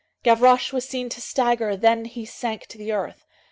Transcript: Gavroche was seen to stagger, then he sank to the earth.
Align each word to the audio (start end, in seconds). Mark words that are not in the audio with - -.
Gavroche 0.23 0.73
was 0.73 0.89
seen 0.89 1.09
to 1.09 1.21
stagger, 1.21 1.77
then 1.77 2.05
he 2.05 2.25
sank 2.25 2.65
to 2.69 2.77
the 2.79 2.91
earth. 2.91 3.23